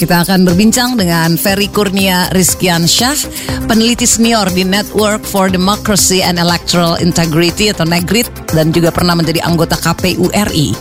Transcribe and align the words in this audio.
Kita 0.00 0.24
akan 0.24 0.48
berbincang 0.48 0.96
dengan 0.96 1.36
Ferry 1.36 1.68
Kurnia 1.68 2.32
Rizkian 2.32 2.88
Syah, 2.88 3.20
peneliti 3.68 4.08
senior 4.08 4.48
di 4.48 4.64
Network 4.64 5.28
for 5.28 5.52
Democracy 5.52 6.24
and 6.24 6.40
Electoral 6.40 6.96
Integrity 7.04 7.68
atau 7.68 7.84
NEGRIT 7.84 8.56
dan 8.56 8.72
juga 8.72 8.96
pernah 8.96 9.12
menjadi 9.12 9.44
anggota 9.44 9.76
KPU 9.76 10.32
RI. 10.32 10.72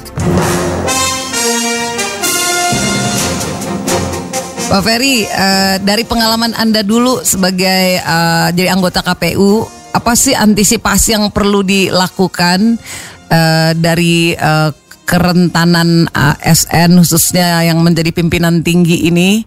Pak 4.71 4.82
Ferry, 4.88 5.28
uh, 5.28 5.76
dari 5.84 6.08
pengalaman 6.08 6.56
Anda 6.56 6.80
dulu 6.80 7.20
sebagai 7.20 8.00
uh, 8.00 8.56
jadi 8.56 8.71
anggota 8.71 9.04
KPU, 9.04 9.68
apa 9.92 10.15
sih 10.15 10.32
antisipasi 10.32 11.20
yang 11.20 11.28
perlu 11.36 11.60
dilakukan 11.60 12.79
uh, 13.28 13.71
dari 13.76 14.32
uh, 14.40 14.71
kerentanan 15.10 16.06
ASN 16.14 17.02
khususnya 17.02 17.66
yang 17.66 17.82
menjadi 17.82 18.14
pimpinan 18.14 18.62
tinggi 18.62 19.10
ini 19.10 19.42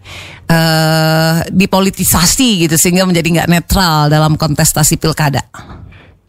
uh, 0.51 1.47
dipolitisasi 1.47 2.66
gitu 2.66 2.75
sehingga 2.75 3.07
menjadi 3.07 3.38
nggak 3.38 3.51
netral 3.51 4.11
dalam 4.11 4.35
kontestasi 4.35 4.98
pilkada? 4.98 5.47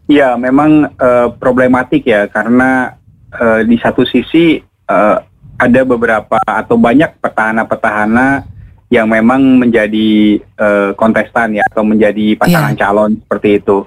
Ya, 0.06 0.38
memang 0.38 0.86
uh, 0.94 1.34
problematik 1.34 2.06
ya 2.06 2.30
karena 2.30 2.94
uh, 3.34 3.66
di 3.66 3.74
satu 3.82 4.06
sisi 4.06 4.62
uh, 4.86 5.18
ada 5.58 5.80
beberapa 5.82 6.38
atau 6.46 6.78
banyak 6.78 7.18
petahana-petahana 7.18 8.46
yang 8.92 9.10
memang 9.10 9.58
menjadi 9.58 10.38
uh, 10.60 10.90
kontestan 10.94 11.58
ya 11.58 11.66
atau 11.66 11.82
menjadi 11.82 12.38
pasangan 12.38 12.78
yeah. 12.78 12.80
calon 12.86 13.18
seperti 13.18 13.58
itu. 13.58 13.82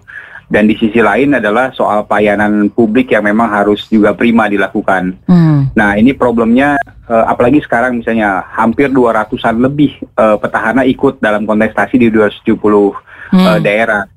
Dan 0.48 0.64
di 0.64 0.80
sisi 0.80 1.04
lain 1.04 1.36
adalah 1.36 1.76
soal 1.76 2.08
pelayanan 2.08 2.72
publik 2.72 3.12
yang 3.12 3.28
memang 3.28 3.52
harus 3.52 3.84
juga 3.92 4.16
prima 4.16 4.48
dilakukan. 4.48 5.20
Hmm. 5.28 5.68
Nah 5.76 6.00
ini 6.00 6.16
problemnya 6.16 6.80
uh, 7.12 7.28
apalagi 7.28 7.60
sekarang 7.60 8.00
misalnya 8.00 8.48
hampir 8.56 8.88
200-an 8.88 9.60
lebih 9.60 10.00
uh, 10.16 10.40
petahana 10.40 10.88
ikut 10.88 11.20
dalam 11.20 11.44
kontestasi 11.44 12.00
di 12.00 12.08
270 12.08 12.56
hmm. 12.56 13.44
uh, 13.44 13.60
daerah. 13.60 14.08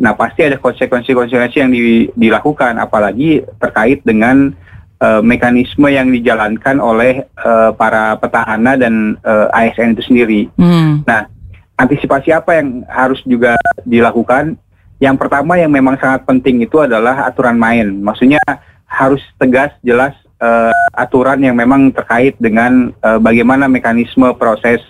Nah 0.00 0.16
pasti 0.16 0.48
ada 0.48 0.56
konsekuensi-konsekuensi 0.56 1.56
yang 1.60 1.72
di, 1.72 2.08
dilakukan 2.16 2.80
apalagi 2.80 3.44
terkait 3.60 4.00
dengan 4.00 4.56
uh, 5.00 5.20
mekanisme 5.20 5.88
yang 5.88 6.08
dijalankan 6.12 6.80
oleh 6.80 7.24
uh, 7.40 7.72
para 7.76 8.16
petahana 8.16 8.76
dan 8.80 9.16
uh, 9.24 9.52
ASN 9.52 9.96
itu 9.96 10.02
sendiri. 10.08 10.40
Hmm. 10.56 11.04
Nah, 11.04 11.28
antisipasi 11.76 12.32
apa 12.32 12.60
yang 12.60 12.84
harus 12.88 13.20
juga 13.24 13.56
dilakukan? 13.84 14.56
Yang 14.96 15.16
pertama 15.20 15.60
yang 15.60 15.68
memang 15.68 16.00
sangat 16.00 16.24
penting 16.24 16.64
itu 16.64 16.80
adalah 16.80 17.28
aturan 17.28 17.60
main. 17.60 18.00
Maksudnya 18.00 18.40
harus 18.88 19.20
tegas, 19.36 19.74
jelas 19.84 20.16
uh, 20.40 20.72
aturan 20.96 21.40
yang 21.44 21.56
memang 21.56 21.92
terkait 21.92 22.32
dengan 22.40 22.92
uh, 23.04 23.20
bagaimana 23.20 23.68
mekanisme 23.68 24.24
proses 24.40 24.80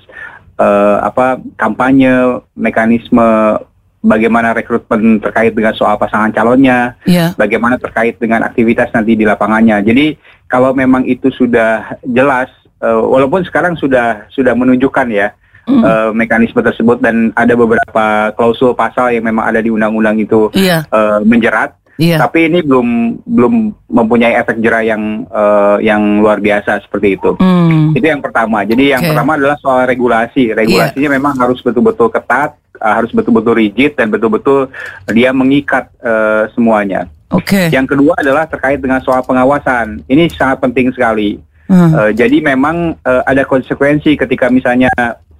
uh, 0.62 1.02
apa 1.02 1.42
kampanye, 1.58 2.38
mekanisme 2.54 3.58
bagaimana 4.06 4.54
rekrutmen 4.54 5.18
terkait 5.18 5.50
dengan 5.50 5.74
soal 5.74 5.98
pasangan 5.98 6.30
calonnya, 6.30 6.94
yeah. 7.02 7.34
bagaimana 7.34 7.74
terkait 7.74 8.14
dengan 8.22 8.46
aktivitas 8.46 8.94
nanti 8.94 9.18
di 9.18 9.26
lapangannya. 9.26 9.82
Jadi 9.82 10.14
kalau 10.46 10.70
memang 10.70 11.02
itu 11.10 11.34
sudah 11.34 11.98
jelas, 12.06 12.46
uh, 12.78 13.02
walaupun 13.02 13.42
sekarang 13.42 13.74
sudah 13.74 14.30
sudah 14.30 14.54
menunjukkan 14.54 15.10
ya 15.10 15.34
mm. 15.66 15.82
uh, 15.82 16.10
mekanisme 16.14 16.62
tersebut 16.62 17.02
dan 17.02 17.34
ada 17.34 17.52
beberapa 17.58 18.32
klausul 18.38 18.72
pasal 18.72 19.12
yang 19.12 19.26
memang 19.26 19.44
ada 19.50 19.60
di 19.60 19.68
undang-undang 19.68 20.16
itu 20.22 20.48
yeah. 20.54 20.86
Iya. 20.86 20.94
uh, 20.94 21.18
menjerat. 21.26 21.70
Yeah. 21.96 22.20
Tapi 22.20 22.52
ini 22.52 22.60
belum 22.60 23.20
belum 23.24 23.54
mempunyai 23.88 24.36
efek 24.36 24.60
jerah 24.60 24.84
yang 24.84 25.24
uh, 25.32 25.80
yang 25.80 26.20
luar 26.20 26.44
biasa 26.44 26.84
seperti 26.84 27.16
itu. 27.16 27.40
Mm. 27.40 27.96
Itu 27.96 28.06
yang 28.06 28.20
pertama. 28.20 28.68
Jadi 28.68 28.92
yang 28.92 29.00
okay. 29.00 29.10
pertama 29.16 29.40
adalah 29.40 29.56
soal 29.56 29.88
regulasi. 29.88 30.52
Regulasinya 30.52 31.08
yeah. 31.08 31.16
memang 31.16 31.40
harus 31.40 31.64
betul-betul 31.64 32.12
ketat 32.12 32.60
uh, 32.80 32.94
harus 33.00 33.10
betul-betul 33.12 33.56
rigid 33.56 33.96
dan 33.96 34.12
betul-betul 34.12 34.68
dia 35.08 35.32
mengikat 35.32 35.88
uh, 36.04 36.48
semuanya. 36.52 37.08
Oke. 37.32 37.48
Okay. 37.48 37.66
Yang 37.72 37.96
kedua 37.96 38.14
adalah 38.20 38.44
terkait 38.46 38.78
dengan 38.78 39.00
soal 39.02 39.24
pengawasan. 39.24 40.04
Ini 40.06 40.30
sangat 40.30 40.62
penting 40.62 40.92
sekali. 40.94 41.40
Hmm. 41.66 41.90
Uh, 41.90 42.10
jadi 42.14 42.38
memang 42.38 42.94
uh, 43.02 43.22
ada 43.26 43.42
konsekuensi 43.42 44.14
ketika 44.14 44.46
misalnya 44.46 44.92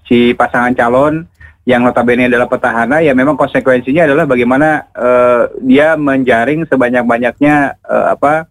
si 0.06 0.32
pasangan 0.32 0.74
calon 0.74 1.26
yang 1.66 1.82
notabene 1.82 2.30
adalah 2.30 2.46
petahana 2.46 3.02
ya 3.02 3.10
memang 3.10 3.34
konsekuensinya 3.34 4.06
adalah 4.06 4.22
bagaimana 4.22 4.86
uh, 4.94 5.50
dia 5.58 5.98
menjaring 5.98 6.62
sebanyak-banyaknya 6.70 7.82
uh, 7.82 8.14
apa 8.14 8.46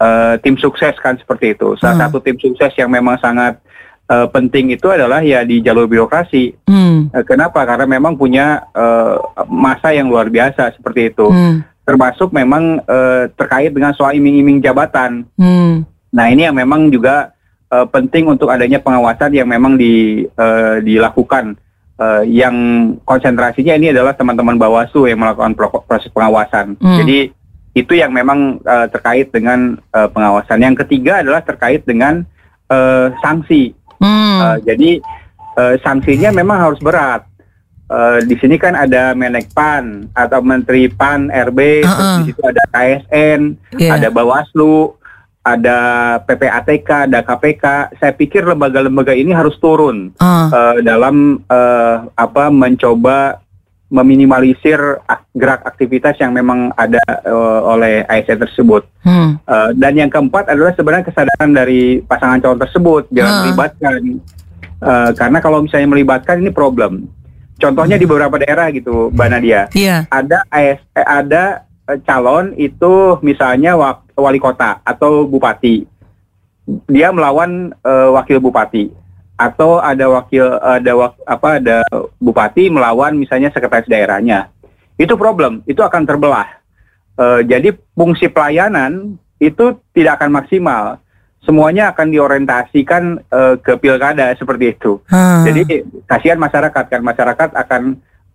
uh, 0.00 0.34
tim 0.40 0.56
sukses 0.56 0.96
kan 0.96 1.20
seperti 1.20 1.52
itu. 1.52 1.76
Salah 1.76 1.94
hmm. 1.94 2.02
satu 2.08 2.18
tim 2.24 2.40
sukses 2.40 2.72
yang 2.80 2.88
memang 2.88 3.20
sangat 3.20 3.60
uh, 4.08 4.26
penting 4.32 4.72
itu 4.72 4.88
adalah 4.88 5.20
ya 5.20 5.44
di 5.44 5.60
jalur 5.60 5.84
birokrasi. 5.84 6.56
Hmm. 6.64 7.12
Uh, 7.12 7.24
kenapa? 7.26 7.62
Karena 7.68 7.84
memang 7.84 8.16
punya 8.16 8.64
uh, 8.72 9.20
masa 9.46 9.92
yang 9.92 10.08
luar 10.08 10.32
biasa 10.32 10.72
seperti 10.72 11.12
itu. 11.12 11.28
Hmm. 11.28 11.60
Termasuk 11.84 12.32
memang 12.32 12.80
uh, 12.84 13.28
terkait 13.36 13.72
dengan 13.72 13.92
soal 13.92 14.16
iming-iming 14.16 14.64
jabatan. 14.64 15.28
Hmm. 15.36 15.84
Nah 16.12 16.26
ini 16.32 16.48
yang 16.48 16.56
memang 16.56 16.88
juga 16.88 17.36
uh, 17.72 17.86
penting 17.88 18.28
untuk 18.28 18.48
adanya 18.48 18.80
pengawasan 18.80 19.32
yang 19.32 19.48
memang 19.48 19.76
di, 19.76 20.24
uh, 20.36 20.80
dilakukan. 20.82 21.56
Uh, 21.98 22.22
yang 22.22 22.54
konsentrasinya 23.02 23.74
ini 23.74 23.90
adalah 23.90 24.14
teman-teman 24.14 24.54
Bawaslu 24.54 25.10
yang 25.10 25.18
melakukan 25.18 25.58
proses 25.82 26.06
pengawasan. 26.14 26.78
Hmm. 26.78 26.98
Jadi 27.02 27.34
itu 27.74 27.92
yang 27.94 28.14
memang 28.14 28.62
uh, 28.62 28.86
terkait 28.86 29.34
dengan 29.34 29.74
uh, 29.90 30.06
pengawasan. 30.06 30.62
Yang 30.62 30.86
ketiga 30.86 31.26
adalah 31.26 31.42
terkait 31.42 31.82
dengan 31.82 32.22
uh, 32.70 33.10
sanksi. 33.18 33.74
Hmm. 33.98 34.38
Uh, 34.38 34.56
jadi 34.62 35.02
uh, 35.58 35.74
sanksinya 35.82 36.30
memang 36.30 36.70
harus 36.70 36.78
berat. 36.78 37.26
Uh, 37.88 38.20
di 38.20 38.36
sini 38.36 38.60
kan 38.60 38.76
ada 38.76 39.16
Menekpan 39.16 40.12
atau 40.12 40.44
Menteri 40.44 40.92
Pan 40.92 41.32
RB, 41.32 41.82
uh 41.82 41.88
-uh. 41.88 42.16
di 42.20 42.30
situ 42.30 42.42
ada 42.44 42.60
KSN, 42.68 43.56
yeah. 43.80 43.96
ada 43.96 44.12
Bawaslu, 44.12 44.92
ada 45.44 45.78
PPATK, 46.24 47.08
ada 47.08 47.24
KPK. 47.24 47.64
Saya 47.96 48.12
pikir 48.12 48.44
lembaga-lembaga 48.44 49.16
ini 49.16 49.32
harus 49.32 49.56
turun 49.56 50.12
uh. 50.20 50.48
Uh, 50.50 50.76
dalam 50.84 51.40
uh, 51.48 52.06
apa 52.14 52.52
mencoba 52.52 53.40
meminimalisir 53.88 54.76
gerak 55.32 55.64
aktivitas 55.64 56.20
yang 56.20 56.36
memang 56.36 56.68
ada 56.76 57.00
uh, 57.24 57.72
oleh 57.72 58.04
ASN 58.04 58.44
tersebut. 58.44 58.84
Hmm. 59.00 59.40
Uh, 59.48 59.72
dan 59.72 59.96
yang 59.96 60.12
keempat 60.12 60.52
adalah 60.52 60.76
sebenarnya 60.76 61.08
kesadaran 61.08 61.56
dari 61.56 62.04
pasangan 62.04 62.36
calon 62.44 62.60
tersebut 62.60 63.08
jangan 63.08 63.32
hmm. 63.32 63.40
melibatkan. 63.48 64.00
Uh, 64.78 65.10
karena 65.16 65.38
kalau 65.40 65.64
misalnya 65.64 65.88
melibatkan 65.88 66.36
ini 66.44 66.52
problem. 66.52 67.08
Contohnya 67.58 67.98
hmm. 67.98 68.02
di 68.04 68.06
beberapa 68.06 68.36
daerah 68.38 68.70
gitu, 68.70 69.10
Mbak 69.10 69.28
Nadia. 69.34 69.62
Yeah. 69.74 70.06
Ada 70.12 70.46
AS, 70.52 70.78
ada 70.94 71.66
calon 72.04 72.52
itu 72.60 73.16
misalnya 73.24 73.72
wali 74.12 74.36
kota 74.36 74.84
atau 74.84 75.24
bupati. 75.24 75.88
Dia 76.84 77.08
melawan 77.08 77.72
uh, 77.80 78.12
wakil 78.12 78.44
bupati. 78.44 78.92
Atau 79.38 79.78
ada 79.78 80.10
wakil 80.10 80.58
ada 80.58 80.92
wak, 80.98 81.12
apa 81.24 81.62
ada 81.62 81.78
bupati 82.18 82.68
melawan 82.68 83.16
misalnya 83.16 83.48
sekretaris 83.54 83.88
daerahnya. 83.88 84.50
Itu 84.98 85.14
problem 85.16 85.64
itu 85.64 85.80
akan 85.80 86.04
terbelah. 86.04 86.58
Uh, 87.16 87.40
jadi 87.46 87.72
fungsi 87.94 88.28
pelayanan 88.28 89.16
itu 89.38 89.78
tidak 89.94 90.20
akan 90.20 90.42
maksimal. 90.42 90.84
Semuanya 91.46 91.94
akan 91.94 92.12
diorientasikan 92.12 93.02
uh, 93.30 93.56
ke 93.56 93.78
pilkada 93.80 94.34
seperti 94.36 94.76
itu. 94.76 95.00
Hmm. 95.08 95.46
jadi 95.48 95.86
kasihan 96.04 96.36
masyarakat 96.36 96.84
kan 96.90 97.00
masyarakat 97.00 97.48
akan 97.56 97.82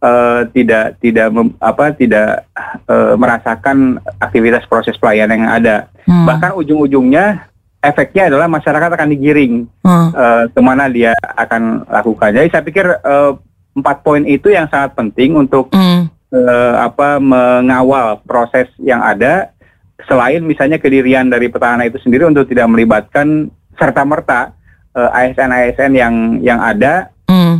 uh, 0.03 0.43
tidak 0.51 0.99
tidak 0.99 1.31
mem, 1.31 1.55
apa 1.63 1.95
tidak 1.95 2.43
uh, 2.91 3.15
merasakan 3.15 4.03
aktivitas 4.19 4.67
proses 4.67 4.99
pelayanan 4.99 5.47
yang 5.47 5.53
ada 5.55 5.75
hmm. 6.03 6.27
bahkan 6.27 6.51
ujung-ujungnya 6.59 7.47
efeknya 7.83 8.31
adalah 8.31 8.47
masyarakat 8.47 8.89
akan 8.95 9.09
digiring 9.11 9.67
hmm. 9.83 10.07
uh, 10.15 10.43
ke 10.47 10.59
mana 10.63 10.87
dia 10.87 11.11
akan 11.35 11.83
lakukan. 11.91 12.31
Jadi 12.31 12.47
saya 12.47 12.63
pikir 12.63 12.87
uh, 13.03 13.35
empat 13.75 14.01
poin 14.01 14.23
itu 14.23 14.47
yang 14.47 14.71
sangat 14.71 14.95
penting 14.95 15.35
untuk 15.35 15.67
hmm. 15.75 16.07
uh, 16.31 16.73
apa 16.87 17.19
mengawal 17.19 18.23
proses 18.23 18.71
yang 18.79 19.03
ada. 19.03 19.51
Selain 20.07 20.43
misalnya 20.43 20.79
kedirian 20.79 21.27
dari 21.27 21.51
petahana 21.51 21.87
itu 21.87 21.99
sendiri 22.01 22.27
untuk 22.27 22.47
tidak 22.47 22.67
melibatkan 22.71 23.51
serta 23.75 24.03
merta 24.07 24.55
uh, 24.95 25.11
ASN-ASN 25.11 25.91
yang 25.93 26.15
yang 26.39 26.59
ada. 26.63 27.12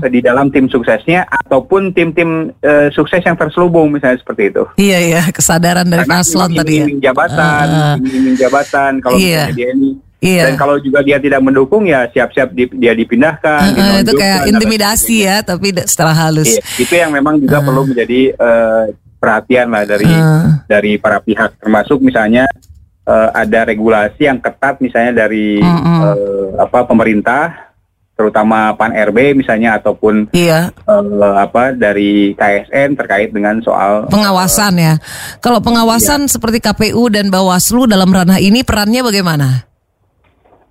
Di 0.07 0.19
dalam 0.23 0.50
tim 0.50 0.71
suksesnya 0.71 1.27
ataupun 1.27 1.91
tim-tim 1.91 2.51
uh, 2.63 2.88
sukses 2.91 3.21
yang 3.23 3.35
terselubung 3.35 3.91
misalnya 3.91 4.19
seperti 4.19 4.50
itu. 4.50 4.63
Iya 4.79 5.00
iya 5.00 5.21
kesadaran 5.29 5.88
dari 5.88 6.07
paslon 6.07 6.51
tadi 6.55 6.75
ya. 6.79 6.85
jabatan, 7.11 7.65
uh, 7.69 7.95
jabatan 8.39 8.91
kalau 9.03 9.17
iya. 9.19 9.51
dia 9.51 9.75
ini 9.75 10.00
Iya. 10.23 10.44
Dan 10.47 10.55
kalau 10.55 10.79
juga 10.79 11.03
dia 11.03 11.19
tidak 11.19 11.44
mendukung 11.44 11.83
ya 11.83 12.07
siap-siap 12.07 12.55
di, 12.55 12.71
dia 12.79 12.95
dipindahkan. 12.95 13.75
Uh, 13.75 14.00
itu 14.00 14.15
kayak 14.15 14.47
intimidasi 14.55 15.27
ya, 15.27 15.44
tapi 15.44 15.75
setelah 15.83 16.15
halus. 16.15 16.47
Iya, 16.47 16.63
itu 16.79 16.94
yang 16.95 17.11
memang 17.11 17.44
juga 17.44 17.59
uh. 17.59 17.63
perlu 17.67 17.91
menjadi 17.91 18.31
uh, 18.39 18.88
perhatian 19.19 19.67
lah 19.67 19.83
dari 19.83 20.07
uh. 20.07 20.63
dari 20.63 20.95
para 20.95 21.19
pihak, 21.19 21.59
termasuk 21.59 22.00
misalnya 22.00 22.47
uh, 23.03 23.35
ada 23.35 23.67
regulasi 23.67 24.23
yang 24.23 24.39
ketat 24.39 24.79
misalnya 24.79 25.27
dari 25.27 25.59
uh 25.59 25.67
-uh. 25.67 26.00
Uh, 26.15 26.47
apa 26.63 26.88
pemerintah 26.88 27.73
terutama 28.13 28.71
Pan 28.74 28.94
RB 28.94 29.33
misalnya 29.33 29.75
ataupun 29.75 30.30
Iya. 30.30 30.69
eh, 30.69 31.36
apa 31.36 31.74
dari 31.74 32.33
KSN 32.33 32.94
terkait 32.94 33.33
dengan 33.33 33.57
soal 33.60 34.06
Pengawasan 34.07 34.77
ya. 34.77 34.94
Kalau 35.39 35.60
Iya. 35.60 35.65
pengawasan 35.65 36.30
seperti 36.30 36.62
KPU 36.62 37.10
dan 37.10 37.27
Bawaslu 37.27 37.86
dalam 37.86 38.07
ranah 38.07 38.38
ini 38.38 38.62
perannya 38.62 39.01
bagaimana? 39.01 39.65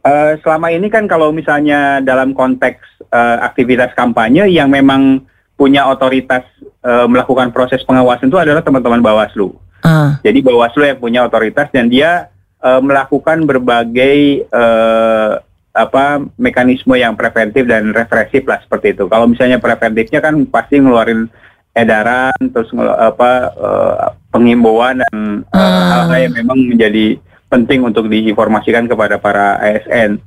Eh, 0.02 0.32
selama 0.42 0.66
ini 0.68 0.86
kan 0.86 1.06
kalau 1.06 1.30
misalnya 1.30 1.98
dalam 2.00 2.34
konteks 2.34 2.82
eh, 3.06 3.36
aktivitas 3.40 3.92
kampanye 3.92 4.48
yang 4.48 4.66
memang 4.66 5.22
punya 5.54 5.86
otoritas 5.86 6.42
eh, 6.82 7.06
melakukan 7.06 7.50
proses 7.50 7.82
pengawasan 7.82 8.26
itu 8.26 8.38
adalah 8.38 8.62
teman-teman 8.62 8.98
Bawaslu. 8.98 9.54
Ah, 9.82 10.18
Jadi 10.22 10.42
Bawaslu 10.42 10.82
yang 10.84 10.98
punya 10.98 11.22
otoritas 11.22 11.70
dan 11.70 11.86
dia 11.86 12.30
eh, 12.58 12.80
melakukan 12.80 13.42
berbagai 13.42 14.18
eh, 14.46 15.32
apa 15.72 16.20
mekanisme 16.36 16.92
yang 16.94 17.16
preventif 17.16 17.64
dan 17.64 17.90
represif 17.90 18.44
lah 18.44 18.60
seperti 18.60 18.92
itu. 18.92 19.08
Kalau 19.08 19.24
misalnya 19.24 19.56
preventifnya 19.56 20.20
kan 20.20 20.36
pasti 20.44 20.76
ngeluarin 20.76 21.32
edaran 21.72 22.36
terus 22.52 22.68
ngelu- 22.70 22.92
apa 22.94 23.30
eh, 23.50 24.06
penghimbauan 24.28 25.00
dan 25.00 25.16
eh, 25.48 25.56
Ah. 25.56 26.04
hal-hal 26.04 26.28
yang 26.28 26.34
memang 26.36 26.58
menjadi 26.60 27.16
penting 27.48 27.80
untuk 27.82 28.08
diinformasikan 28.08 28.84
kepada 28.84 29.16
para 29.16 29.56
ASN. 29.58 30.20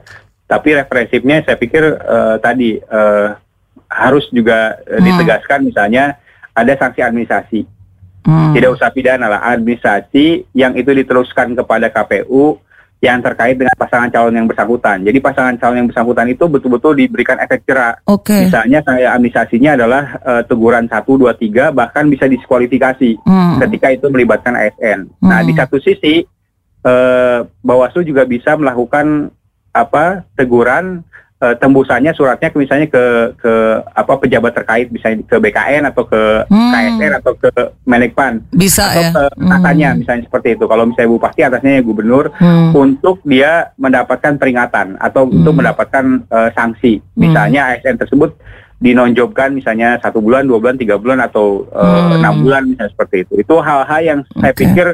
Tapi 0.46 0.78
represifnya 0.78 1.42
saya 1.42 1.58
pikir 1.58 1.84
eh, 1.94 2.36
tadi 2.42 2.82
eh, 2.82 3.28
harus 3.86 4.26
juga 4.30 4.82
Hmm. 4.82 4.98
ditegaskan 5.00 5.62
misalnya 5.64 6.18
ada 6.52 6.74
sanksi 6.74 7.06
administrasi 7.06 7.60
hmm. 8.26 8.58
tidak 8.58 8.74
usah 8.74 8.90
pidana 8.90 9.30
lah 9.30 9.42
administrasi 9.46 10.50
yang 10.52 10.74
itu 10.74 10.90
diteruskan 10.90 11.54
kepada 11.54 11.94
KPU 11.94 12.58
yang 13.06 13.22
terkait 13.22 13.54
dengan 13.54 13.78
pasangan 13.78 14.10
calon 14.10 14.34
yang 14.34 14.50
bersangkutan. 14.50 15.06
Jadi 15.06 15.18
pasangan 15.22 15.56
calon 15.62 15.78
yang 15.86 15.88
bersangkutan 15.94 16.28
itu 16.34 16.44
betul-betul 16.50 16.98
diberikan 16.98 17.38
efek 17.38 17.62
jerah. 17.70 17.94
Oke. 18.10 18.50
Misalnya 18.50 18.82
saya 18.82 19.14
administrasinya 19.14 19.78
adalah 19.78 20.04
eh, 20.26 20.42
teguran 20.50 20.90
1 20.90 21.06
2 21.06 21.30
3 21.38 21.70
bahkan 21.70 22.10
bisa 22.10 22.26
diskualifikasi 22.26 23.22
Hmm. 23.22 23.62
ketika 23.62 23.94
itu 23.94 24.10
melibatkan 24.10 24.58
ASN. 24.58 25.06
Nah, 25.22 25.40
Hmm. 25.42 25.48
di 25.48 25.54
satu 25.54 25.78
sisi 25.78 26.26
eh, 26.86 27.40
Bawaslu 27.46 28.02
juga 28.06 28.26
bisa 28.26 28.58
melakukan 28.58 29.30
apa 29.70 30.24
teguran 30.34 31.02
eh, 31.46 31.56
tembusannya 31.56 32.12
suratnya 32.12 32.50
ke 32.50 32.58
misalnya 32.58 32.88
ke 32.90 33.04
ke 33.38 33.54
apa 33.86 34.14
pejabat 34.18 34.52
terkait 34.52 34.88
misalnya 34.90 35.22
ke 35.24 35.38
BKN 35.38 35.84
atau 35.86 36.04
ke 36.04 36.22
Hmm. 36.50 36.72
KSN 36.74 37.12
atau 37.16 37.34
ke 37.36 37.50
Menekpan 37.86 38.42
Bisa 38.50 38.90
atau 38.90 39.02
ya. 39.02 39.10
ke 39.14 39.24
atasannya 39.38 39.90
misalnya 39.96 40.24
seperti 40.26 40.58
itu. 40.58 40.66
Kalau 40.66 40.84
misalnya 40.84 41.10
bupati 41.12 41.42
atasnya 41.42 41.72
ya 41.78 41.82
gubernur 41.82 42.26
Hmm. 42.36 42.74
untuk 42.74 43.22
dia 43.24 43.70
mendapatkan 43.78 44.36
peringatan 44.36 44.98
atau 44.98 45.30
untuk 45.30 45.54
Hmm. 45.54 45.60
mendapatkan 45.62 46.06
eh, 46.26 46.50
sanksi. 46.52 46.94
Misalnya 47.16 47.72
ASN 47.72 47.98
tersebut 47.98 48.34
dinonjobkan 48.76 49.56
misalnya 49.56 49.96
satu 49.98 50.20
bulan, 50.20 50.44
dua 50.44 50.60
bulan, 50.60 50.76
tiga 50.76 51.00
bulan 51.00 51.22
atau 51.22 51.64
eh, 51.70 51.80
Hmm. 51.80 52.20
enam 52.20 52.34
bulan 52.42 52.64
misalnya 52.68 52.92
seperti 52.92 53.16
itu. 53.24 53.34
Itu 53.40 53.56
hal-hal 53.60 54.02
yang 54.04 54.20
saya 54.36 54.52
Oke. 54.52 54.62
pikir 54.62 54.88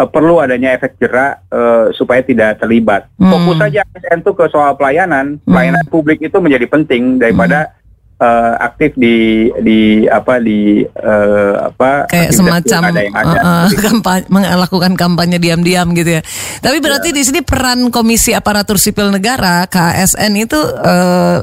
eh, 0.00 0.08
perlu 0.08 0.42
adanya 0.42 0.74
efek 0.74 0.98
jerak 0.98 1.46
eh, 1.50 1.86
supaya 1.94 2.20
tidak 2.22 2.58
terlibat. 2.62 3.06
Hmm. 3.18 3.30
Fokus 3.30 3.56
saja 3.62 3.86
ASN 3.86 4.20
itu 4.22 4.32
ke 4.34 4.44
soal 4.50 4.74
pelayanan, 4.74 5.38
pelayanan 5.46 5.84
publik 5.88 6.22
itu 6.22 6.36
menjadi 6.38 6.66
penting 6.70 7.18
daripada 7.22 7.70
Hmm. 8.14 8.30
eh, 8.30 8.54
aktif 8.62 8.94
di 8.94 9.50
di 9.58 9.80
apa 10.06 10.38
di 10.38 10.86
eh, 10.86 11.54
apa 11.58 12.06
kayak 12.06 12.30
semacam 12.30 12.80
pilkada 12.86 13.00
yang 13.02 13.16
ada. 13.18 13.38
uh, 13.42 13.66
uh, 13.66 13.82
kampanye, 13.90 14.24
melakukan 14.30 14.92
kampanye 14.94 15.38
diam-diam 15.42 15.90
gitu 15.98 16.10
ya. 16.18 16.22
Tapi 16.62 16.78
berarti 16.78 17.10
di 17.10 17.26
sini 17.26 17.42
peran 17.42 17.90
Komisi 17.90 18.30
Aparatur 18.30 18.78
Sipil 18.78 19.10
Negara 19.10 19.66
KSN 19.66 20.32
itu 20.38 20.56
uh, 20.62 21.42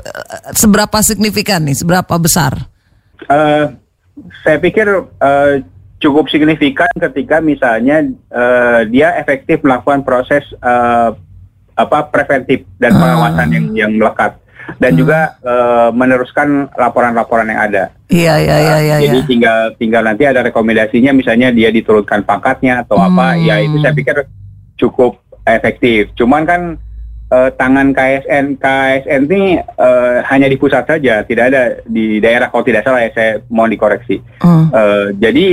seberapa 0.56 0.96
signifikan 1.04 1.68
nih, 1.68 1.76
seberapa 1.76 2.16
besar? 2.16 2.72
Eh, 3.30 3.66
saya 4.44 4.58
pikir 4.60 4.88
eh, 5.22 5.54
cukup 6.02 6.28
signifikan 6.28 6.90
ketika 6.98 7.38
misalnya 7.40 8.02
eh, 8.28 8.80
dia 8.90 9.14
efektif 9.16 9.62
melakukan 9.62 10.02
proses 10.02 10.42
eh, 10.58 11.10
apa 11.78 12.10
preventif 12.10 12.66
dan 12.76 12.92
Ah. 12.92 13.00
pengawasan 13.00 13.48
yang 13.54 13.66
yang 13.78 13.92
melekat 13.96 14.36
dan 14.78 14.98
juga 14.98 15.38
eh, 15.42 15.90
meneruskan 15.94 16.74
laporan-laporan 16.74 17.48
yang 17.48 17.62
ada. 17.62 17.84
Iya 18.10 18.34
iya 18.42 18.56
iya 18.58 18.78
iya. 18.82 18.96
Jadi 19.08 19.20
iya. 19.22 19.30
tinggal 19.30 19.60
tinggal 19.78 20.04
nanti 20.04 20.24
ada 20.26 20.42
rekomendasinya 20.42 21.14
misalnya 21.14 21.54
dia 21.54 21.70
diturunkan 21.70 22.26
pangkatnya 22.26 22.82
atau 22.84 22.98
apa 22.98 23.38
Hmm. 23.38 23.46
ya 23.46 23.56
itu 23.62 23.78
saya 23.80 23.94
pikir 23.94 24.16
cukup 24.76 25.22
efektif. 25.46 26.10
Cuman 26.18 26.44
kan 26.44 26.62
eh, 27.32 27.50
tangan 27.56 27.94
KSN 27.94 28.58
KSN 28.58 29.22
ini 29.30 29.44
eh, 29.62 30.18
hanya 30.28 30.50
di 30.50 30.58
pusat 30.58 30.84
saja, 30.84 31.24
tidak 31.24 31.46
ada 31.54 31.62
di 31.86 32.18
daerah 32.20 32.50
kalau 32.50 32.66
tidak 32.66 32.84
salah 32.84 33.06
ya 33.06 33.12
saya 33.14 33.32
mohon 33.48 33.72
dikoreksi. 33.72 34.18
Hmm. 34.42 34.68
Eh, 34.74 35.08
jadi 35.16 35.46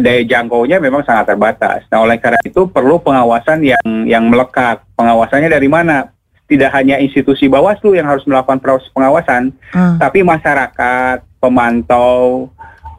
daya 0.00 0.22
jangkaunya 0.24 0.80
memang 0.80 1.04
sangat 1.04 1.32
terbatas. 1.32 1.84
Nah 1.92 2.04
oleh 2.04 2.16
karena 2.16 2.40
itu 2.44 2.64
perlu 2.68 3.00
pengawasan 3.00 3.60
yang 3.64 3.84
yang 4.08 4.24
melekat. 4.28 4.80
Pengawasannya 4.96 5.52
dari 5.52 5.68
mana? 5.68 6.08
Tidak 6.48 6.68
hanya 6.72 7.00
institusi 7.00 7.48
Bawaslu 7.48 7.96
yang 7.96 8.04
harus 8.04 8.28
melakukan 8.28 8.60
proses 8.60 8.88
pengawasan, 8.92 9.56
Hmm. 9.72 9.96
tapi 9.96 10.20
masyarakat, 10.20 11.24
pemantau, 11.40 12.48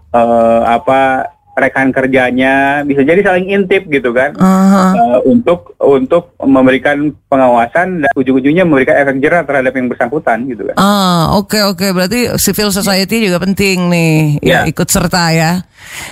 eh, 0.09 0.61
apa 0.65 1.29
rekan 1.53 1.93
kerjanya 1.93 2.81
bisa 2.81 3.05
jadi 3.05 3.21
saling 3.21 3.53
intip 3.53 3.85
gitu 3.85 4.09
kan 4.09 4.33
Aha. 4.41 4.97
eh, 4.97 5.19
untuk 5.29 5.77
untuk 5.77 6.33
memberikan 6.41 7.13
pengawasan 7.29 8.01
dan 8.01 8.11
ujung-ujungnya 8.17 8.65
memberikan 8.65 8.97
efek 8.97 9.21
jerah 9.21 9.45
terhadap 9.45 9.73
yang 9.73 9.85
bersangkutan 9.85 10.49
gitu 10.49 10.65
kan. 10.69 10.75
Ah, 10.75 11.37
oke 11.37 11.61
oke 11.61 11.93
berarti 11.93 12.33
civil 12.41 12.73
society 12.73 13.21
juga 13.21 13.37
penting 13.37 13.85
nih, 13.89 14.13
ya, 14.41 14.65
Ya. 14.65 14.69
ikut 14.69 14.89
serta 14.89 15.29
ya. 15.29 15.61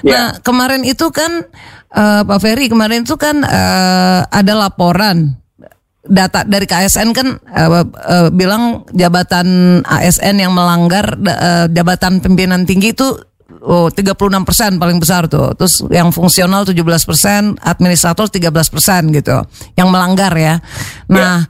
Ya. 0.05 0.11
Nah 0.13 0.25
kemarin 0.45 0.85
itu 0.85 1.09
kan 1.09 1.49
eh, 1.89 2.21
Pak 2.21 2.39
Ferry 2.39 2.69
kemarin 2.69 3.01
itu 3.01 3.17
kan 3.17 3.41
eh, 3.41 4.19
ada 4.23 4.53
laporan 4.53 5.41
data 6.01 6.41
dari 6.41 6.65
KSN 6.65 7.13
kan 7.13 7.27
eh, 7.49 7.69
eh, 7.85 8.29
bilang 8.29 8.85
jabatan 8.94 9.81
ASN 9.85 10.37
yang 10.37 10.53
melanggar 10.53 11.17
eh, 11.17 11.65
jabatan 11.69 12.21
pimpinan 12.21 12.65
tinggi 12.65 12.94
itu 12.94 13.17
oh 13.59 13.92
36% 13.92 14.80
paling 14.80 14.97
besar 15.04 15.28
tuh. 15.28 15.52
Terus 15.59 15.83
yang 15.92 16.16
fungsional 16.16 16.64
17%, 16.64 17.59
administrator 17.59 18.25
13% 18.31 19.18
gitu. 19.18 19.37
Yang 19.75 19.87
melanggar 19.92 20.31
ya. 20.40 20.64
Nah, 21.11 21.44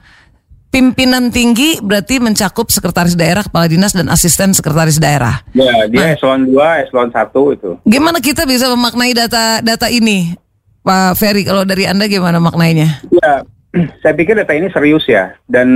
pimpinan 0.72 1.30
tinggi 1.30 1.78
berarti 1.84 2.18
mencakup 2.18 2.72
sekretaris 2.72 3.14
daerah, 3.14 3.44
kepala 3.46 3.68
dinas 3.68 3.94
dan 3.94 4.08
asisten 4.08 4.56
sekretaris 4.56 4.98
daerah. 4.98 5.44
Ya, 5.52 5.86
dia 5.92 6.16
eselon 6.16 6.48
2, 6.50 6.88
eselon 6.88 7.12
1 7.12 7.56
itu. 7.60 7.72
Gimana 7.86 8.18
kita 8.24 8.48
bisa 8.48 8.72
memaknai 8.72 9.12
data 9.12 9.60
data 9.60 9.92
ini? 9.92 10.34
Pak 10.82 11.14
Ferry 11.14 11.46
kalau 11.46 11.62
dari 11.62 11.86
Anda 11.86 12.10
gimana 12.10 12.42
maknainya? 12.42 13.06
Ya, 13.14 13.46
saya 14.02 14.14
pikir 14.18 14.34
data 14.34 14.56
ini 14.56 14.72
serius 14.74 15.06
ya. 15.06 15.36
Dan 15.46 15.70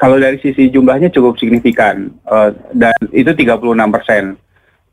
kalau 0.00 0.16
dari 0.16 0.40
sisi 0.40 0.72
jumlahnya 0.72 1.12
cukup 1.12 1.36
signifikan. 1.36 2.08
Eh, 2.24 2.50
dan 2.72 2.96
itu 3.12 3.28
36 3.34 3.94
persen. 3.94 4.38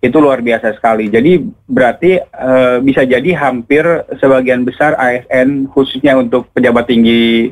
Itu 0.04 0.22
luar 0.22 0.44
biasa 0.44 0.76
sekali. 0.78 1.10
Jadi 1.10 1.42
berarti 1.66 2.20
eh, 2.20 2.78
bisa 2.84 3.08
jadi 3.08 3.32
hampir 3.36 3.84
sebagian 4.22 4.62
besar 4.68 4.94
ASN 5.00 5.72
khususnya 5.72 6.14
untuk 6.20 6.52
pejabat 6.54 6.86
tinggi 6.86 7.50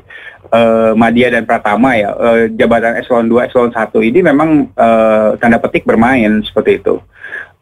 eh, 0.53 0.91
Madya 0.93 1.33
dan 1.33 1.49
Pratama 1.49 1.97
ya, 1.97 2.13
eh, 2.13 2.53
jabatan 2.53 2.99
eselon 3.01 3.31
2, 3.31 3.47
eselon 3.49 3.71
1 3.73 3.89
ini 4.05 4.19
memang 4.21 4.69
eh, 4.69 5.29
tanda 5.41 5.57
petik 5.57 5.87
bermain 5.87 6.45
seperti 6.45 6.83
itu. 6.83 7.01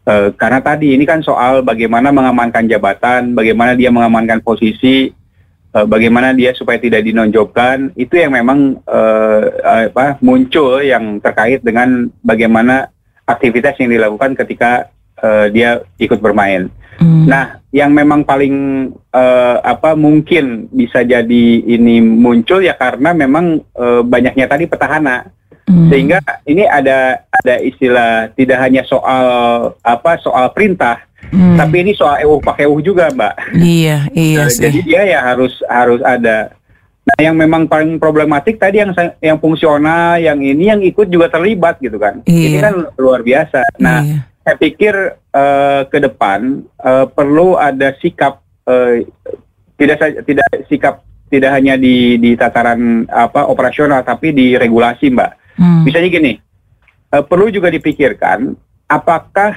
Eh, 0.02 0.34
karena 0.34 0.60
tadi 0.66 0.98
ini 0.98 1.06
kan 1.06 1.22
soal 1.22 1.62
bagaimana 1.62 2.10
mengamankan 2.10 2.66
jabatan, 2.66 3.38
bagaimana 3.38 3.78
dia 3.78 3.94
mengamankan 3.94 4.42
posisi, 4.42 5.14
eh, 5.72 5.86
bagaimana 5.86 6.34
dia 6.34 6.58
supaya 6.58 6.82
tidak 6.82 7.06
dinonjolkan, 7.06 7.94
itu 7.94 8.18
yang 8.18 8.34
memang 8.34 8.82
eh, 8.82 9.44
apa 9.94 10.18
muncul 10.26 10.82
yang 10.82 11.22
terkait 11.22 11.62
dengan 11.62 12.10
bagaimana 12.26 12.90
aktivitas 13.32 13.80
yang 13.80 13.92
dilakukan 13.92 14.36
ketika 14.36 14.92
eh, 15.22 15.48
dia 15.50 15.80
ikut 15.98 16.20
bermain. 16.20 16.68
Hmm. 17.00 17.26
Nah, 17.26 17.64
yang 17.72 17.96
memang 17.96 18.28
paling 18.28 18.56
eh, 18.94 19.58
apa 19.64 19.96
mungkin 19.96 20.68
bisa 20.70 21.02
jadi 21.02 21.46
ini 21.64 22.04
muncul 22.04 22.60
ya 22.62 22.76
karena 22.76 23.16
memang 23.16 23.64
eh, 23.64 24.02
banyaknya 24.04 24.46
tadi 24.46 24.68
petahana 24.68 25.24
Hmm. 25.72 25.88
sehingga 25.94 26.18
ini 26.50 26.66
ada 26.66 27.22
ada 27.30 27.56
istilah 27.62 28.34
tidak 28.34 28.58
hanya 28.60 28.82
soal 28.84 29.24
apa 29.86 30.18
soal 30.20 30.52
perintah 30.52 31.00
Hmm. 31.32 31.54
tapi 31.54 31.86
ini 31.86 31.94
soal 31.94 32.18
euh 32.26 32.42
pakai 32.42 32.66
euh 32.66 32.82
juga 32.82 33.08
mbak 33.14 33.54
Iya, 33.54 34.10
iya 34.12 34.50
sih. 34.52 34.68
jadi 34.68 34.80
dia 34.82 35.02
ya 35.16 35.20
harus 35.22 35.54
harus 35.70 36.02
ada 36.02 36.50
nah 37.02 37.18
yang 37.18 37.34
memang 37.34 37.66
paling 37.66 37.98
problematik 37.98 38.56
tadi 38.56 38.78
yang 38.78 38.94
yang 39.18 39.38
fungsional 39.38 40.16
yang 40.16 40.38
ini 40.38 40.70
yang 40.70 40.82
ikut 40.82 41.10
juga 41.10 41.28
terlibat 41.28 41.82
gitu 41.82 41.98
kan 41.98 42.22
ini 42.24 42.56
Iya. 42.56 42.62
kan 42.62 42.76
luar 42.96 43.22
biasa 43.22 43.62
nah 43.78 44.02
Iya. 44.02 44.22
saya 44.42 44.56
pikir 44.56 44.94
eh, 45.32 45.82
ke 45.86 45.98
depan 46.00 46.40
eh, 46.62 47.06
perlu 47.08 47.58
ada 47.58 47.98
sikap 47.98 48.38
eh, 48.64 49.10
tidak 49.76 49.98
tidak 50.22 50.46
sikap 50.68 50.96
tidak 51.28 51.52
hanya 51.52 51.74
di 51.74 52.16
di 52.16 52.36
tataran 52.36 53.08
apa 53.08 53.48
operasional 53.48 54.02
tapi 54.02 54.30
di 54.30 54.54
regulasi 54.54 55.10
mbak 55.10 55.42
Hmm. 55.52 55.84
Misalnya 55.84 56.10
gini, 56.10 56.34
uh, 57.12 57.22
perlu 57.22 57.52
juga 57.52 57.70
dipikirkan 57.70 58.56
apakah 58.88 59.54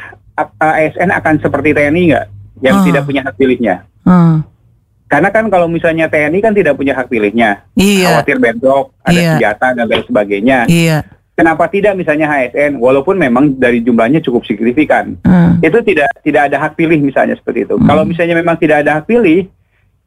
ASN 0.59 1.09
akan 1.09 1.41
seperti 1.41 1.73
TNI 1.73 2.03
nggak 2.11 2.27
yang 2.61 2.77
Ah. 2.77 2.85
tidak 2.85 3.03
punya 3.05 3.23
hak 3.25 3.35
pilihnya. 3.35 3.87
Hmm. 4.03 4.45
Karena 5.15 5.31
kan 5.31 5.47
kalau 5.47 5.71
misalnya 5.71 6.11
TNI 6.11 6.43
kan 6.43 6.51
tidak 6.51 6.75
punya 6.75 6.91
hak 6.91 7.07
pilihnya, 7.07 7.63
Iya. 7.79 8.19
khawatir 8.19 8.43
bentrok, 8.43 8.91
ada 9.07 9.15
Iya. 9.15 9.31
senjata 9.39 9.67
dan 9.71 9.87
lain 9.87 10.03
sebagainya. 10.11 10.59
Iya. 10.67 11.07
Kenapa 11.39 11.71
tidak 11.71 11.95
misalnya 11.95 12.27
HSN, 12.27 12.83
walaupun 12.83 13.15
memang 13.15 13.55
dari 13.55 13.79
jumlahnya 13.79 14.19
cukup 14.23 14.43
signifikan, 14.43 15.15
Hmm. 15.23 15.63
itu 15.63 15.79
tidak 15.87 16.11
tidak 16.27 16.51
ada 16.51 16.57
hak 16.67 16.75
pilih 16.75 16.99
misalnya 16.99 17.39
seperti 17.39 17.63
itu. 17.63 17.79
Hmm. 17.79 17.87
Kalau 17.87 18.03
misalnya 18.03 18.35
memang 18.35 18.59
tidak 18.59 18.83
ada 18.83 18.99
hak 18.99 19.07
pilih, 19.07 19.47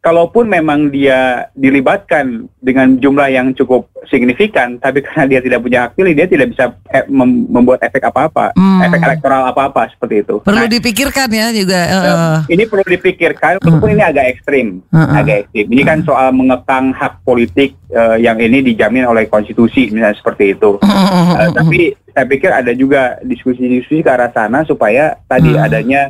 kalaupun 0.08 0.48
memang 0.48 0.88
dia 0.88 1.52
dilibatkan 1.52 2.48
dengan 2.58 2.96
jumlah 2.96 3.28
yang 3.28 3.52
cukup 3.52 3.92
signifikan, 4.08 4.80
tapi 4.80 5.04
karena 5.04 5.28
dia 5.28 5.40
tidak 5.42 5.60
punya 5.60 5.80
hak 5.84 6.00
pilih, 6.00 6.16
dia 6.16 6.24
tidak 6.24 6.48
bisa 6.50 6.72
eh, 6.88 7.04
mem- 7.08 7.44
membuat 7.46 7.84
efek 7.84 8.00
apa-apa, 8.02 8.56
Hmm. 8.56 8.80
efek 8.82 9.04
elektoral 9.04 9.44
apa-apa 9.46 9.92
seperti 9.92 10.24
itu. 10.24 10.40
Perlu 10.40 10.64
Nah, 10.64 10.72
dipikirkan 10.72 11.28
ya 11.28 11.52
juga. 11.52 11.80
eh, 11.84 12.38
ini 12.48 12.64
perlu 12.64 12.88
dipikirkan, 12.88 13.60
walaupun 13.60 13.92
ini 13.92 14.04
agak 14.06 14.32
ekstrim, 14.32 14.80
Hmm. 14.88 15.12
agak 15.12 15.36
ekstrim. 15.44 15.68
Ini 15.68 15.82
kan 15.84 16.00
soal 16.02 16.32
mengekang 16.32 16.96
hak 16.96 17.20
politik 17.22 17.76
eh, 17.88 18.18
yang 18.18 18.36
ini 18.38 18.64
dijamin 18.64 19.04
oleh 19.04 19.28
konstitusi, 19.28 19.88
misalnya 19.90 20.16
seperti 20.16 20.56
itu. 20.56 20.80
Eh, 20.80 21.50
tapi 21.52 21.80
saya 22.08 22.24
pikir 22.26 22.50
ada 22.50 22.72
juga 22.72 23.20
diskusi-diskusi 23.22 24.00
ke 24.02 24.10
arah 24.10 24.28
sana 24.30 24.64
supaya 24.64 25.20
tadi 25.26 25.52
Hmm. 25.52 25.62
adanya 25.62 26.02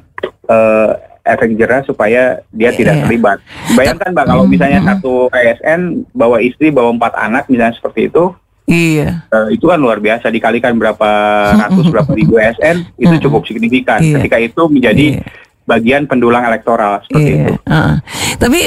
eh, 0.45 0.89
efek 1.29 1.53
jerah 1.53 1.81
supaya 1.81 2.39
dia 2.49 2.69
Iya, 2.69 2.77
tidak 2.77 2.93
iya. 2.93 3.01
terlibat. 3.03 3.37
Bayangkan 3.73 4.09
mbak 4.11 4.25
kalau 4.25 4.43
Hmm, 4.43 4.51
misalnya 4.51 4.79
hmm. 4.79 4.89
satu 4.89 5.13
ASN 5.29 5.81
bawa 6.11 6.37
istri 6.39 6.69
bawa 6.69 6.89
empat 6.89 7.13
anak 7.13 7.43
misalnya 7.47 7.75
seperti 7.75 8.07
itu, 8.07 8.31
Iya. 8.65 9.23
eh, 9.27 9.47
itu 9.51 9.63
kan 9.63 9.77
luar 9.77 9.97
biasa 9.97 10.27
dikalikan 10.27 10.75
berapa 10.75 11.09
Hmm, 11.49 11.59
ratus 11.61 11.85
berapa 11.87 12.11
ribu 12.11 12.35
ASN 12.35 12.83
itu 12.95 13.15
Hmm. 13.15 13.23
cukup 13.23 13.41
signifikan. 13.43 13.99
Iya. 13.99 14.19
Ketika 14.19 14.37
itu 14.37 14.61
menjadi 14.67 15.07
Iya. 15.15 15.23
bagian 15.63 16.03
pendulang 16.03 16.43
elektoral 16.43 17.03
seperti 17.03 17.31
itu. 17.33 17.51
Iya. 17.51 17.59
heeh. 17.59 17.93
Tapi 18.37 18.59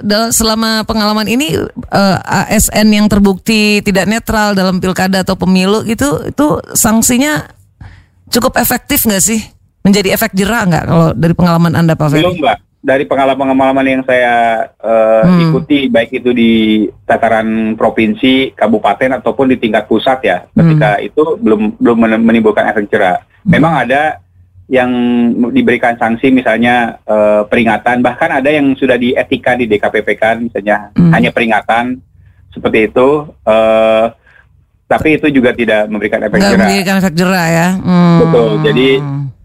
dal- 0.00 0.30
selama 0.30 0.82
pengalaman 0.82 1.26
ini 1.26 1.58
eh, 1.90 2.18
ASN 2.22 2.86
yang 2.88 3.06
terbukti 3.06 3.82
tidak 3.82 4.06
netral 4.06 4.54
dalam 4.54 4.78
pilkada 4.78 5.22
atau 5.22 5.34
pemilu 5.34 5.82
gitu, 5.82 6.22
itu 6.24 6.46
sanksinya 6.70 7.50
cukup 8.30 8.54
efektif 8.56 9.02
nggak 9.02 9.18
sih? 9.20 9.42
Menjadi 9.80 10.12
efek 10.12 10.36
jerah 10.36 10.62
nggak 10.62 10.84
kalau 10.84 11.08
dari 11.12 11.32
pengalaman 11.32 11.72
anda 11.72 11.96
Pak 11.96 12.12
Ferry? 12.12 12.20
Belum 12.20 12.36
mbak. 12.38 12.58
Dari 12.80 13.04
pengalaman-pengalaman 13.04 13.86
yang 13.86 14.02
saya 14.04 14.32
eh, 14.74 15.22
Hmm. 15.22 15.40
ikuti, 15.46 15.88
baik 15.88 16.16
itu 16.16 16.32
di 16.32 16.52
tataran 17.04 17.76
provinsi, 17.76 18.52
kabupaten 18.52 19.20
ataupun 19.20 19.52
di 19.52 19.56
tingkat 19.56 19.84
pusat 19.84 20.20
ya, 20.22 20.44
Hmm. 20.46 20.56
ketika 20.58 20.96
itu 20.98 21.36
belum 21.36 21.76
belum 21.76 21.96
men- 21.98 22.24
menimbulkan 22.24 22.64
efek 22.66 22.88
jerah. 22.88 23.20
Memang 23.42 23.84
ada 23.84 24.20
yang 24.66 24.88
diberikan 25.50 25.96
sanksi, 25.96 26.28
misalnya 26.30 26.96
eh, 27.02 27.42
peringatan, 27.44 28.00
bahkan 28.00 28.32
ada 28.32 28.48
yang 28.48 28.72
sudah 28.72 28.96
dietika 28.96 29.52
di 29.54 29.64
DKPP 29.66 30.08
kan, 30.14 30.36
misalnya 30.40 30.88
Hmm. 30.92 31.12
hanya 31.12 31.28
peringatan 31.30 32.00
seperti 32.50 32.88
itu. 32.88 33.08
eh, 33.42 34.06
tapi 34.86 35.14
itu 35.14 35.30
juga 35.30 35.52
tidak 35.52 35.86
memberikan 35.86 36.18
efek 36.20 36.34
jerah. 36.36 36.58
memberikan 36.58 36.96
efek 36.98 37.14
jerah 37.14 37.46
ya? 37.46 37.68
Hmm. 37.76 38.18
Betul. 38.20 38.48
Jadi, 38.64 38.88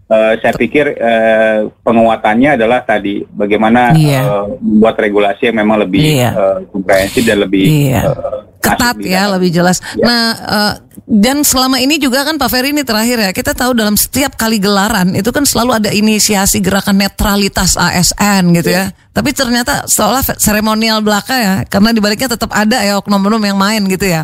Eh, 0.06 0.38
saya 0.38 0.54
pikir 0.54 0.94
eh, 0.94 1.66
penguatannya 1.82 2.54
adalah 2.54 2.78
tadi 2.86 3.26
bagaimana 3.26 3.90
Iya. 3.90 4.22
eh, 4.22 4.44
membuat 4.62 5.02
regulasi 5.02 5.50
yang 5.50 5.58
memang 5.58 5.82
lebih 5.82 5.98
Iya. 5.98 6.30
eh, 6.30 6.58
komprehensif 6.70 7.26
dan 7.26 7.42
lebih 7.42 7.66
Iya. 7.66 8.06
eh, 8.06 8.38
ketat 8.62 9.02
ya 9.02 9.26
dalam. 9.26 9.34
lebih 9.34 9.50
jelas. 9.50 9.82
Ya. 9.98 10.06
Nah 10.06 10.24
eh, 10.38 10.72
dan 11.10 11.42
selama 11.42 11.82
ini 11.82 11.98
juga 11.98 12.22
kan 12.22 12.38
Pak 12.38 12.46
Ferry 12.46 12.70
ini 12.70 12.86
terakhir 12.86 13.18
ya 13.18 13.30
kita 13.34 13.50
tahu 13.50 13.74
dalam 13.74 13.98
setiap 13.98 14.38
kali 14.38 14.62
gelaran 14.62 15.10
itu 15.10 15.26
kan 15.34 15.42
selalu 15.42 15.74
ada 15.74 15.90
inisiasi 15.90 16.62
gerakan 16.62 17.02
netralitas 17.02 17.74
ASN 17.74 18.54
gitu 18.54 18.78
ya. 18.78 18.94
Tapi 19.10 19.34
ternyata 19.34 19.90
seolah 19.90 20.22
seremonial 20.38 21.02
belaka 21.02 21.34
ya 21.34 21.54
karena 21.66 21.90
dibaliknya 21.90 22.30
tetap 22.30 22.54
ada 22.54 22.78
ya 22.78 22.94
oknum-oknum 23.02 23.42
yang 23.42 23.58
main 23.58 23.82
gitu 23.90 24.06
ya. 24.06 24.22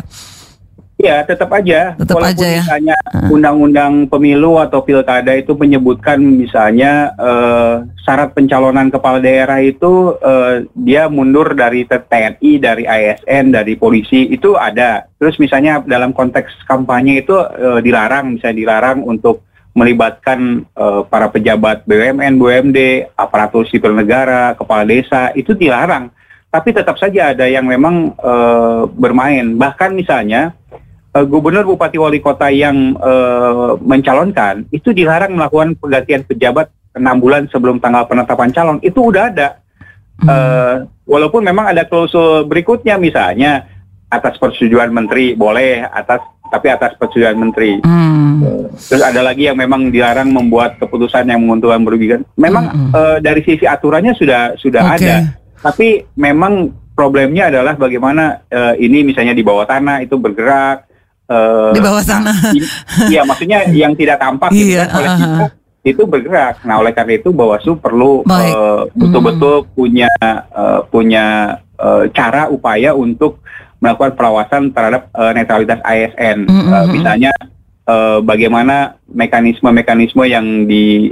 Ya, 1.03 1.19
tetap 1.27 1.51
aja. 1.51 1.99
Tetap 1.99 2.15
Walaupun 2.15 2.31
aja 2.31 2.47
ya. 2.47 2.63
misalnya 2.63 2.97
undang-undang 3.27 4.07
pemilu 4.07 4.55
atau 4.55 4.79
pilkada 4.87 5.35
itu 5.35 5.51
menyebutkan 5.51 6.15
misalnya 6.15 7.11
eh, 7.19 7.83
syarat 8.07 8.31
pencalonan 8.31 8.87
kepala 8.87 9.19
daerah 9.19 9.59
itu 9.59 10.15
eh, 10.23 10.63
dia 10.71 11.11
mundur 11.11 11.51
dari 11.59 11.83
TNI, 11.83 12.51
dari 12.55 12.87
ASN, 12.87 13.51
dari 13.51 13.75
polisi 13.75 14.31
itu 14.31 14.55
ada. 14.55 15.03
Terus 15.19 15.35
misalnya 15.43 15.83
dalam 15.83 16.15
konteks 16.15 16.63
kampanye 16.71 17.19
itu 17.19 17.35
eh, 17.35 17.83
dilarang, 17.83 18.39
misalnya 18.39 18.57
dilarang 18.63 19.03
untuk 19.03 19.43
melibatkan 19.75 20.63
eh, 20.63 21.01
para 21.11 21.27
pejabat 21.27 21.83
BUMN, 21.83 22.39
BUMD, 22.39 22.79
aparatur 23.19 23.67
sipil 23.67 23.91
negara, 23.91 24.55
kepala 24.55 24.87
desa 24.87 25.35
itu 25.35 25.51
dilarang. 25.51 26.15
Tapi 26.47 26.69
tetap 26.71 26.95
saja 26.95 27.35
ada 27.35 27.43
yang 27.43 27.67
memang 27.67 28.15
eh, 28.15 28.83
bermain. 28.87 29.51
Bahkan 29.59 29.91
misalnya 29.99 30.55
eh, 31.13 31.25
gubernur, 31.25 31.65
bupati, 31.69 31.97
wali 32.01 32.19
kota 32.19 32.49
yang 32.49 32.97
eh, 32.97 33.71
mencalonkan 33.79 34.67
itu 34.73 34.91
dilarang 34.91 35.37
melakukan 35.37 35.77
pergantian 35.77 36.25
pejabat 36.25 36.69
enam 36.93 37.17
bulan 37.17 37.49
sebelum 37.49 37.81
tanggal 37.81 38.05
penetapan 38.05 38.53
calon. 38.53 38.77
Itu 38.81 39.09
udah 39.13 39.23
ada. 39.29 39.49
Eh, 40.23 40.75
walaupun 41.09 41.41
memang 41.41 41.73
ada 41.73 41.83
klausul 41.89 42.45
berikutnya 42.47 42.95
misalnya 43.01 43.65
atas 44.07 44.37
persetujuan 44.37 44.93
menteri 44.93 45.33
boleh, 45.33 45.83
atas 45.83 46.21
tapi 46.53 46.69
atas 46.69 46.93
persetujuan 47.01 47.33
menteri. 47.33 47.81
Hmm. 47.81 48.69
Terus 48.77 49.01
ada 49.01 49.25
lagi 49.25 49.49
yang 49.49 49.57
memang 49.57 49.89
dilarang 49.89 50.29
membuat 50.29 50.77
keputusan 50.77 51.25
yang 51.25 51.41
menguntungkan 51.41 51.81
merugikan. 51.81 52.21
Memang 52.37 52.69
Mm-mm. 52.69 52.89
eh, 52.93 53.17
dari 53.25 53.41
sisi 53.41 53.65
aturannya 53.65 54.13
sudah 54.13 54.53
sudah 54.61 54.93
Oke. 54.93 55.01
ada, 55.01 55.33
tapi 55.65 56.05
memang 56.13 56.69
problemnya 56.93 57.49
adalah 57.49 57.73
bagaimana 57.73 58.45
eh, 58.53 58.85
ini 58.85 59.01
misalnya 59.01 59.33
di 59.33 59.41
bawah 59.41 59.65
tanah 59.65 60.05
itu 60.05 60.13
bergerak. 60.21 60.92
Eh, 61.25 61.71
Di 61.71 61.79
bawah 61.79 62.01
tanah. 62.01 62.35
i- 62.51 62.67
Iya, 63.09 63.21
maksudnya 63.23 63.59
yang 63.81 63.93
tidak 63.93 64.17
tampak 64.17 64.49
gitu 64.49 64.73
Iya, 64.73 64.83
kan, 64.85 64.95
oleh 64.95 65.09
kita 65.15 65.45
itu 65.83 66.03
bergerak. 66.03 66.63
Nah, 66.63 66.79
oleh 66.79 66.91
karena 66.91 67.13
itu 67.13 67.29
Bawaslu 67.29 67.75
perlu 67.75 68.23
Baik. 68.23 68.49
eh, 68.49 68.81
betul-betul 68.93 69.55
punya 69.69 70.07
eh, 70.21 70.79
punya 70.87 71.25
eh, 71.75 72.03
cara 72.09 72.47
upaya 72.47 72.93
untuk 72.93 73.43
melakukan 73.77 74.15
pengawasan 74.15 74.71
terhadap 74.71 75.11
eh, 75.11 75.31
netralitas 75.33 75.79
ASN. 75.83 76.47
Mm, 76.47 76.55
mm, 76.55 76.67
Eh, 76.69 76.79
mm. 76.79 76.89
misalnya 76.89 77.31
eh, 77.83 78.17
bagaimana 78.21 78.75
mekanisme-mekanisme 79.05 80.23
yang 80.23 80.47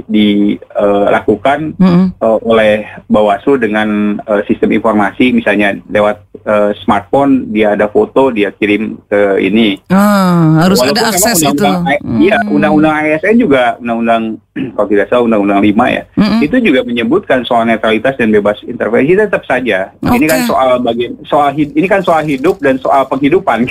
dilakukan 0.08 1.76
Hmm. 1.76 2.16
oleh 2.40 2.72
Bawaslu 3.06 3.58
dengan 3.58 3.88
eh, 4.18 4.42
sistem 4.46 4.72
informasi, 4.72 5.32
misalnya 5.32 5.76
lewat 5.86 6.31
eh, 6.42 6.70
smartphone 6.78 7.48
dia 7.48 7.72
ada 7.72 7.86
foto 7.86 8.28
dia 8.28 8.50
kirim 8.50 8.98
ke 9.04 9.20
ini. 9.38 9.78
Ah, 9.88 10.62
harus 10.62 10.78
Walaupun 10.78 10.98
ada 10.98 11.10
akses 11.10 11.38
itu. 11.38 11.48
undang-undang 11.48 11.86
A- 11.88 12.00
Hmm. 12.02 12.18
Iya, 12.18 12.36
undang-undang 12.44 12.94
ASN 12.98 13.36
juga 13.36 13.62
undang-undang 13.78 14.22
kalau 14.74 14.86
tidak 14.86 15.06
salah 15.06 15.24
undang-undang 15.24 15.60
5 15.60 15.86
ya. 15.88 16.02
Mm-mm. 16.12 16.40
Itu 16.40 16.56
juga 16.58 16.80
menyebutkan 16.82 17.40
soal 17.42 17.64
netralitas 17.64 18.14
dan 18.14 18.28
bebas 18.28 18.58
intervensi 18.62 19.14
tetap 19.14 19.42
saja. 19.42 19.94
Ini 19.98 20.12
Oke. 20.12 20.26
kan 20.26 20.40
soal 20.44 20.70
bagian 20.78 21.12
soal 21.24 21.48
ini 21.54 21.86
kan 21.86 22.00
soal 22.00 22.22
hidup 22.22 22.58
dan 22.58 22.76
soal 22.76 23.06
penghidupan. 23.06 23.64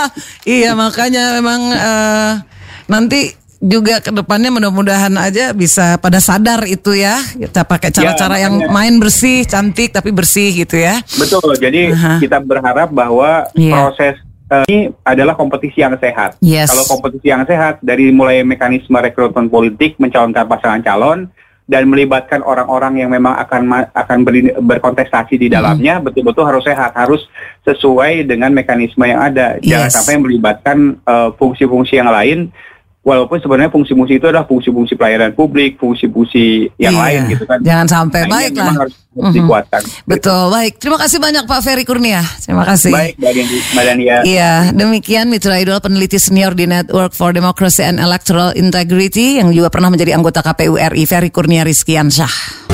iya 0.46 0.72
makanya 0.72 1.34
memang 1.34 1.60
eh, 1.70 2.32
nanti 2.86 3.32
juga 3.58 3.98
ke 3.98 4.14
depannya 4.14 4.48
mudah-mudahan 4.48 5.10
aja 5.14 5.50
bisa 5.50 5.98
pada 5.98 6.18
sadar 6.18 6.62
itu 6.62 6.94
ya 6.94 7.18
kita 7.18 7.66
pakai 7.66 7.90
cara-cara 7.90 8.38
yang 8.38 8.54
makanya. 8.56 8.70
main 8.70 8.94
bersih 8.96 9.42
cantik 9.42 9.90
tapi 9.90 10.10
bersih 10.10 10.54
gitu 10.56 10.78
ya 10.78 11.02
Betul. 11.12 11.58
Jadi 11.58 11.90
Aha. 11.90 12.18
kita 12.18 12.38
berharap 12.38 12.86
bahwa 12.88 13.50
Iya. 13.52 13.74
proses 13.74 14.14
eh, 14.48 14.64
ini 14.64 14.78
adalah 15.02 15.34
kompetisi 15.34 15.78
yang 15.78 15.92
sehat. 15.94 16.38
Yes. 16.38 16.70
Kalau 16.70 16.86
kompetisi 16.88 17.28
yang 17.28 17.42
sehat 17.44 17.82
dari 17.82 18.08
mulai 18.08 18.40
mekanisme 18.42 18.94
rekrutmen 18.94 19.46
politik 19.46 19.98
mencalonkan 19.98 20.46
pasangan 20.46 20.80
calon 20.80 21.26
dan 21.66 21.84
melibatkan 21.84 22.40
orang-orang 22.40 22.96
yang 22.96 23.10
memang 23.10 23.36
akan 23.36 23.62
akan 23.92 24.18
beri- 24.22 24.56
berkontestasi 24.56 25.36
di 25.36 25.50
dalamnya 25.50 25.98
betul-betul 25.98 26.46
harus 26.46 26.64
sehat, 26.64 26.94
harus 26.94 27.26
sesuai 27.62 28.24
dengan 28.24 28.48
mekanisme 28.50 29.02
yang 29.02 29.20
ada. 29.20 29.58
Jangan 29.60 29.84
Yes. 29.84 29.92
sampai 29.92 30.14
melibatkan 30.16 30.78
eh, 31.02 31.28
fungsi-fungsi 31.34 31.98
yang 31.98 32.08
lain 32.08 32.54
walaupun 33.08 33.40
sebenarnya 33.40 33.72
fungsi-fungsi 33.72 34.12
itu 34.14 34.28
adalah 34.28 34.44
fungsi-fungsi 34.44 34.92
pelayanan 34.92 35.32
publik, 35.32 35.80
fungsi-fungsi 35.80 36.68
yang 36.76 36.92
Iya. 36.92 37.00
lain 37.00 37.20
gitu 37.32 37.44
kan. 37.44 37.58
jangan 37.64 37.86
sampai 37.88 38.20
Nah, 38.20 38.26
ini 38.26 38.28
yang 38.28 38.36
baik 38.36 38.52
lah 38.52 38.64
memang 38.66 38.78
harus, 38.78 38.94
Mhm. 39.10 39.32
dikuatkan. 39.32 39.82
betul 40.04 40.42
baik 40.48 40.72
terima 40.76 40.98
kasih 40.98 41.18
banyak 41.18 41.42
Pak 41.42 41.60
Ferry 41.60 41.82
Kurnia 41.82 42.20
terima 42.38 42.62
kasih 42.62 42.92
Baik, 42.92 43.14
Mbak 43.16 43.32
Dani- 43.32 43.64
Mbak 43.72 43.84
Dania. 43.84 44.16
Iya, 44.22 44.52
demikian 44.70 45.26
Mitra 45.26 45.56
Idol 45.56 45.80
peneliti 45.80 46.20
senior 46.20 46.52
di 46.52 46.68
Network 46.68 47.12
for 47.12 47.32
Democracy 47.32 47.80
and 47.80 47.96
Electoral 47.96 48.52
Integrity 48.52 49.40
yang 49.40 49.48
juga 49.50 49.72
pernah 49.72 49.88
menjadi 49.88 50.12
anggota 50.12 50.44
KPU 50.44 50.76
RI 50.76 51.02
Ferry 51.02 51.32
Kurnia 51.32 51.64
Rizkiansyah. 51.64 52.67